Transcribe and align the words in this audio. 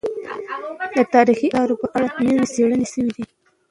د 0.95 0.97
تاريخي 1.13 1.47
اثارو 1.51 1.75
په 1.81 1.87
اړه 1.95 2.07
نوې 2.25 2.45
څېړنې 2.53 2.87
شوې 2.93 3.11
دي. 3.15 3.25